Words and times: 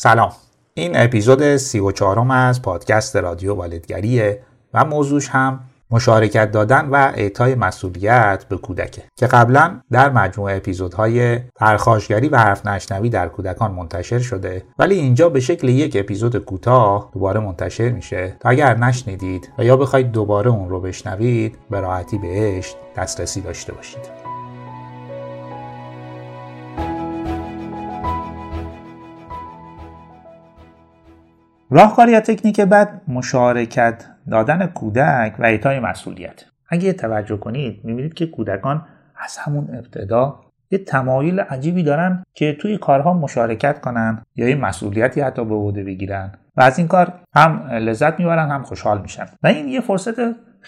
سلام. 0.00 0.32
این 0.74 0.92
اپیزود 0.94 1.56
سی 1.56 1.78
و 1.78 1.92
چهارم 1.92 2.30
از 2.30 2.62
پادکست 2.62 3.16
رادیو 3.16 3.54
والدگریه 3.54 4.42
و 4.74 4.84
موضوعش 4.84 5.28
هم 5.28 5.60
مشارکت 5.90 6.52
دادن 6.52 6.88
و 6.88 6.94
اعطای 6.94 7.54
مسئولیت 7.54 8.44
به 8.48 8.56
کودکه 8.56 9.02
که 9.16 9.26
قبلا 9.26 9.80
در 9.90 10.10
مجموع 10.10 10.56
اپیزودهای 10.56 11.38
پرخاشگری 11.38 12.28
و 12.28 12.36
حرف 12.36 12.66
نشنوی 12.66 13.08
در 13.10 13.28
کودکان 13.28 13.70
منتشر 13.70 14.18
شده 14.18 14.64
ولی 14.78 14.94
اینجا 14.94 15.28
به 15.28 15.40
شکل 15.40 15.68
یک 15.68 15.96
اپیزود 16.00 16.36
کوتاه 16.36 17.10
دوباره 17.12 17.40
منتشر 17.40 17.88
میشه. 17.88 18.36
تا 18.40 18.48
اگر 18.48 18.76
نشنیدید 18.76 19.52
و 19.58 19.64
یا 19.64 19.76
بخواید 19.76 20.12
دوباره 20.12 20.50
اون 20.50 20.68
رو 20.68 20.80
بشنوید 20.80 21.58
به 21.70 21.80
راحتی 21.80 22.18
بهش 22.18 22.74
دسترسی 22.96 23.40
داشته 23.40 23.72
باشید. 23.72 24.27
راهکار 31.70 32.08
یا 32.08 32.20
تکنیک 32.20 32.60
بعد 32.60 33.00
مشارکت 33.08 34.04
دادن 34.30 34.66
کودک 34.66 35.34
و 35.38 35.44
ایتای 35.44 35.80
مسئولیت. 35.80 36.44
اگه 36.68 36.92
توجه 36.92 37.36
کنید 37.36 37.80
می‌بینید 37.84 38.14
که 38.14 38.26
کودکان 38.26 38.86
از 39.16 39.36
همون 39.36 39.68
ابتدا 39.74 40.40
یه 40.70 40.78
تمایل 40.78 41.40
عجیبی 41.40 41.82
دارن 41.82 42.24
که 42.34 42.56
توی 42.60 42.78
کارها 42.78 43.12
مشارکت 43.12 43.80
کنن 43.80 44.22
یا 44.36 44.48
یه 44.48 44.54
مسئولیتی 44.54 45.20
حتی 45.20 45.44
به 45.44 45.54
عهده 45.54 45.84
بگیرن 45.84 46.32
و 46.56 46.62
از 46.62 46.78
این 46.78 46.88
کار 46.88 47.12
هم 47.34 47.68
لذت 47.70 48.18
می‌برن 48.18 48.50
هم 48.50 48.62
خوشحال 48.62 49.00
میشن. 49.00 49.26
و 49.42 49.46
این 49.46 49.68
یه 49.68 49.80
فرصت 49.80 50.14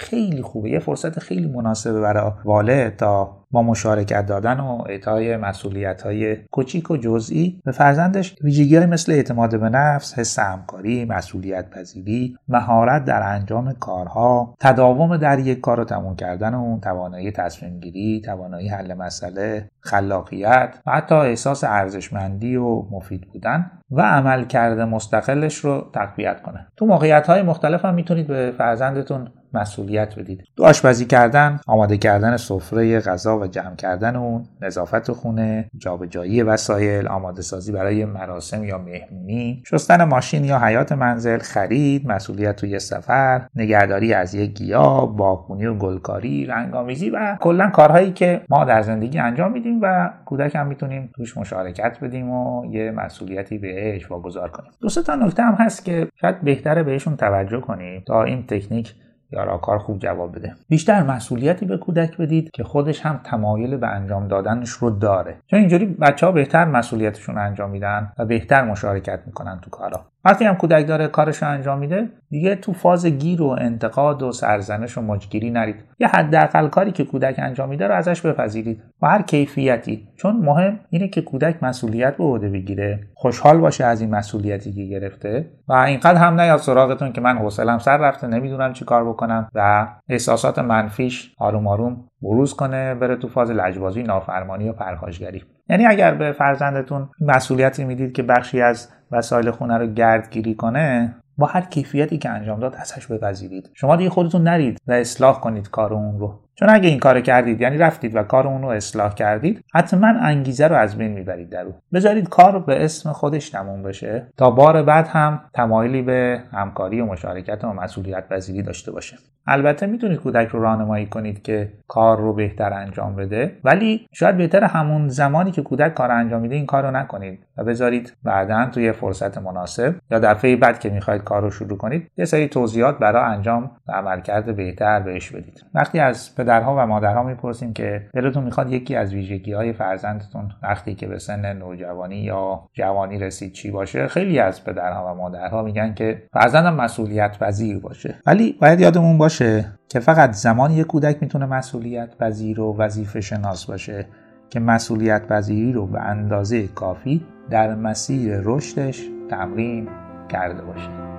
خیلی 0.00 0.42
خوبه 0.42 0.70
یه 0.70 0.78
فرصت 0.78 1.18
خیلی 1.18 1.48
مناسبه 1.48 2.00
برای 2.00 2.32
والد 2.44 2.96
تا 2.96 3.40
با 3.50 3.62
مشارکت 3.62 4.26
دادن 4.26 4.60
و 4.60 4.84
اعطای 4.88 5.36
مسئولیت 5.36 6.02
های 6.02 6.36
کوچیک 6.36 6.90
و 6.90 6.96
جزئی 6.96 7.60
به 7.64 7.72
فرزندش 7.72 8.36
ویژگی 8.42 8.76
های 8.76 8.86
مثل 8.86 9.12
اعتماد 9.12 9.60
به 9.60 9.68
نفس، 9.68 10.18
حس 10.18 10.38
همکاری، 10.38 11.04
مسئولیت 11.04 11.70
پذیری، 11.70 12.36
مهارت 12.48 13.04
در 13.04 13.22
انجام 13.22 13.72
کارها، 13.72 14.54
تداوم 14.60 15.16
در 15.16 15.38
یک 15.38 15.60
کار 15.60 15.76
رو 15.76 15.84
تموم 15.84 16.16
کردن 16.16 16.54
و 16.54 16.80
توانایی 16.80 17.30
تصمیم 17.30 17.80
گیری، 17.80 18.22
توانایی 18.24 18.68
حل 18.68 18.94
مسئله، 18.94 19.70
خلاقیت 19.80 20.78
و 20.86 20.90
حتی 20.90 21.14
احساس 21.14 21.64
ارزشمندی 21.64 22.56
و 22.56 22.82
مفید 22.90 23.20
بودن 23.32 23.70
و 23.90 24.02
عمل 24.02 24.44
کرده 24.44 24.84
مستقلش 24.84 25.56
رو 25.56 25.90
تقویت 25.94 26.42
کنه. 26.42 26.66
تو 26.76 26.86
موقعیت 26.86 27.26
های 27.26 27.42
مختلف 27.42 27.84
هم 27.84 27.94
می‌تونید 27.94 28.26
به 28.26 28.54
فرزندتون 28.58 29.28
مسئولیت 29.54 30.18
بدید. 30.18 30.44
تو 30.56 30.64
آشپزی 30.64 31.04
کردن 31.04 31.60
آماده 31.66 31.96
کردن 31.96 32.36
سفره 32.36 33.00
غذا 33.00 33.38
و 33.38 33.46
جمع 33.46 33.74
کردن 33.74 34.16
اون 34.16 34.44
نظافت 34.62 35.12
خونه 35.12 35.70
جابجایی 35.78 36.42
وسایل 36.42 37.08
آماده 37.08 37.42
سازی 37.42 37.72
برای 37.72 38.04
مراسم 38.04 38.64
یا 38.64 38.78
مهمونی 38.78 39.62
شستن 39.66 40.04
ماشین 40.04 40.44
یا 40.44 40.58
حیات 40.58 40.92
منزل 40.92 41.38
خرید 41.38 42.06
مسئولیت 42.06 42.56
توی 42.56 42.78
سفر 42.78 43.46
نگهداری 43.54 44.14
از 44.14 44.34
یک 44.34 44.54
گیاه 44.54 45.16
باغبونی 45.16 45.66
و 45.66 45.74
گلکاری 45.74 46.46
رنگامیزی 46.46 47.10
و 47.10 47.36
کلا 47.40 47.70
کارهایی 47.70 48.12
که 48.12 48.40
ما 48.48 48.64
در 48.64 48.82
زندگی 48.82 49.18
انجام 49.18 49.52
میدیم 49.52 49.78
و 49.82 50.10
کودک 50.24 50.54
هم 50.54 50.66
می‌تونیم 50.66 51.10
توش 51.16 51.36
مشارکت 51.36 51.98
بدیم 52.02 52.30
و 52.30 52.66
یه 52.74 52.90
مسئولیتی 52.90 53.58
بهش 53.58 54.10
واگذار 54.10 54.50
کنیم. 54.50 54.70
دو 54.80 54.88
تا 54.88 55.14
نکته 55.14 55.42
هم 55.42 55.54
هست 55.54 55.84
که 55.84 56.08
شاید 56.20 56.40
بهتره 56.40 56.82
بهشون 56.82 57.16
توجه 57.16 57.60
کنیم 57.60 58.02
تا 58.06 58.24
این 58.24 58.46
تکنیک 58.46 58.94
یا 59.32 59.56
کار 59.56 59.78
خوب 59.78 59.98
جواب 59.98 60.36
بده. 60.36 60.54
بیشتر 60.68 61.02
مسئولیتی 61.02 61.66
به 61.66 61.76
کودک 61.76 62.16
بدید 62.16 62.50
که 62.50 62.64
خودش 62.64 63.00
هم 63.00 63.20
تمایل 63.24 63.76
به 63.76 63.86
انجام 63.86 64.28
دادنش 64.28 64.70
رو 64.70 64.90
داره. 64.90 65.36
چون 65.46 65.58
اینجوری 65.58 65.86
بچه 65.86 66.26
ها 66.26 66.32
بهتر 66.32 66.64
مسئولیتشون 66.64 67.38
انجام 67.38 67.70
میدن 67.70 68.12
و 68.18 68.24
بهتر 68.24 68.64
مشارکت 68.64 69.20
می‌کنن 69.26 69.58
تو 69.62 69.70
کارا. 69.70 70.04
وقتی 70.24 70.44
هم 70.44 70.54
کودک 70.54 70.86
داره 70.86 71.08
کارش 71.08 71.42
رو 71.42 71.48
انجام 71.48 71.78
میده 71.78 72.08
دیگه 72.30 72.54
تو 72.54 72.72
فاز 72.72 73.06
گیر 73.06 73.42
و 73.42 73.56
انتقاد 73.60 74.22
و 74.22 74.32
سرزنش 74.32 74.98
و 74.98 75.02
مجگیری 75.02 75.50
نرید. 75.50 75.84
یه 75.98 76.08
حداقل 76.08 76.68
کاری 76.68 76.92
که 76.92 77.04
کودک 77.04 77.34
انجام 77.38 77.68
میده 77.68 77.88
رو 77.88 77.94
ازش 77.94 78.20
بپذیرید. 78.20 78.82
و 79.02 79.06
هر 79.06 79.22
کیفیتی. 79.22 80.08
چون 80.16 80.36
مهم 80.36 80.80
اینه 80.90 81.08
که 81.08 81.22
کودک 81.22 81.62
مسئولیت 81.62 82.16
به 82.16 82.24
عهده 82.24 82.48
بگیره. 82.48 83.00
خوشحال 83.14 83.58
باشه 83.58 83.84
از 83.84 84.00
این 84.00 84.10
مسئولیتی 84.10 84.72
که 84.72 84.84
گرفته 84.84 85.50
و 85.68 85.72
اینقدر 85.72 86.18
هم 86.18 86.40
نیاد 86.40 86.58
سراغتون 86.58 87.12
که 87.12 87.20
من 87.20 87.38
حوصلم 87.38 87.78
سر 87.78 87.96
رفته 87.96 88.26
نمی‌دونم 88.26 88.72
چی 88.72 88.84
کار 88.84 89.08
بکنم 89.08 89.48
و 89.54 89.88
احساسات 90.08 90.58
منفیش 90.58 91.34
آروم 91.38 91.66
آروم 91.66 92.09
بروز 92.22 92.54
کنه 92.54 92.94
بره 92.94 93.16
تو 93.16 93.28
فاز 93.28 93.50
لجبازی 93.50 94.02
نافرمانی 94.02 94.68
و 94.68 94.72
پرخاشگری. 94.72 95.42
یعنی 95.68 95.86
اگر 95.86 96.14
به 96.14 96.32
فرزندتون 96.32 97.08
مسئولیتی 97.20 97.84
می‌دید 97.84 98.12
که 98.12 98.22
بخشی 98.22 98.60
از 98.60 98.88
وسایل 99.12 99.50
خونه 99.50 99.78
رو 99.78 99.86
گردگیری 99.86 100.54
کنه 100.54 101.14
با 101.38 101.46
هر 101.46 101.60
کیفیتی 101.60 102.18
که 102.18 102.30
انجام 102.30 102.60
داد 102.60 102.74
ازش 102.78 103.06
بپذیرید. 103.06 103.70
شما 103.74 103.96
دیگه 103.96 104.10
خودتون 104.10 104.42
نرید 104.42 104.78
و 104.86 104.92
اصلاح 104.92 105.40
کنید 105.40 105.70
کار 105.70 105.94
اون 105.94 106.18
رو. 106.18 106.40
چون 106.60 106.68
اگه 106.70 106.88
این 106.88 106.98
کار 106.98 107.20
کردید 107.20 107.60
یعنی 107.60 107.78
رفتید 107.78 108.16
و 108.16 108.22
کار 108.22 108.46
اون 108.46 108.62
رو 108.62 108.68
اصلاح 108.68 109.14
کردید 109.14 109.64
حتما 109.74 110.06
انگیزه 110.06 110.68
رو 110.68 110.76
از 110.76 110.98
بین 110.98 111.12
می‌برید 111.12 111.50
در 111.50 111.64
او 111.64 111.74
بذارید 111.92 112.28
کار 112.28 112.58
به 112.58 112.84
اسم 112.84 113.12
خودش 113.12 113.50
تموم 113.50 113.82
بشه. 113.82 114.26
تا 114.36 114.50
بار 114.50 114.82
بعد 114.82 115.06
هم 115.06 115.40
تمایلی 115.54 116.02
به 116.02 116.40
همکاری 116.52 117.00
و 117.00 117.06
مشارکت 117.06 117.64
و 117.64 117.72
مسئولیت 117.72 118.28
پذیری 118.28 118.62
داشته 118.62 118.92
باشه. 118.92 119.16
البته 119.46 119.86
می‌تونید 119.86 120.20
کودک 120.20 120.48
رو 120.48 120.62
راهنمایی 120.62 121.06
کنید 121.06 121.42
که 121.42 121.72
کار 121.88 122.18
رو 122.18 122.32
بهتر 122.32 122.72
انجام 122.72 123.16
بده 123.16 123.56
ولی 123.64 124.06
شاید 124.12 124.36
بهتر 124.36 124.64
همون 124.64 125.08
زمانی 125.08 125.50
که 125.50 125.62
کودک 125.62 125.94
کار 125.94 126.10
انجام 126.10 126.40
میده 126.40 126.54
این 126.54 126.66
کار 126.66 126.82
رو 126.82 126.90
نکنید 126.90 127.46
و 127.56 127.64
بذارید 127.64 128.12
بعدا 128.24 128.66
توی 128.66 128.92
فرصت 128.92 129.38
مناسب 129.38 129.94
یا 130.10 130.18
دفعه 130.18 130.56
بعد 130.56 130.80
که 130.80 130.90
می‌خواید 130.90 131.24
کار 131.24 131.42
رو 131.42 131.50
شروع 131.50 131.78
کنید 131.78 132.10
یه 132.16 132.24
سری 132.24 132.48
توضیحات 132.48 132.98
برای 132.98 133.34
انجام 133.34 133.70
و 133.88 133.92
عملکرد 133.92 134.56
بهتر 134.56 135.00
بهش 135.00 135.30
بدید. 135.30 135.64
وقتی 135.74 135.98
از 135.98 136.34
پدرها 136.50 136.76
و 136.78 136.86
مادرها 136.86 137.22
می‌پرسیم 137.22 137.72
که 137.72 138.08
دلتون 138.14 138.44
می‌خواد 138.44 138.72
یکی 138.72 138.96
از 138.96 139.14
ویژگی 139.14 139.52
های 139.52 139.72
فرزندتون 139.72 140.52
وقتی 140.62 140.94
که 140.94 141.06
به 141.06 141.18
سن 141.18 141.56
نوجوانی 141.56 142.16
یا 142.16 142.62
جوانی 142.72 143.18
رسید 143.18 143.52
چی 143.52 143.70
باشه؟ 143.70 144.06
خیلی 144.06 144.38
از 144.38 144.64
پدرها 144.64 145.12
و 145.12 145.16
مادرها 145.16 145.62
میگن 145.62 145.94
که 145.94 146.22
فرزندم 146.32 146.74
مسئولیت 146.74 147.38
پذیر 147.38 147.78
باشه. 147.78 148.14
ولی 148.26 148.56
باید 148.60 148.80
یادمون 148.80 149.18
باشه 149.18 149.64
که 149.88 150.00
فقط 150.00 150.32
زمانی 150.32 150.74
یک 150.74 150.86
کودک 150.86 151.16
می‌تونه 151.20 151.46
مسئولیت 151.46 152.16
پذیر 152.18 152.60
و 152.60 152.76
وظیفه 152.78 153.20
شناس 153.20 153.66
باشه. 153.66 154.06
که 154.50 154.60
مسئولیت 154.60 155.26
پذیری 155.26 155.72
رو 155.72 155.86
به 155.86 156.00
اندازه 156.00 156.66
کافی 156.66 157.26
در 157.50 157.74
مسیر 157.74 158.40
رشدش 158.44 159.02
تمرین 159.30 159.88
کرده 160.28 160.62
باشه. 160.62 161.09